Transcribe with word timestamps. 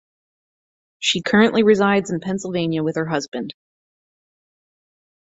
She 0.97 1.21
currently 1.21 1.61
resides 1.61 2.09
in 2.09 2.21
Pennsylvania 2.21 2.81
with 2.81 2.95
her 2.95 3.05
husband. 3.05 3.53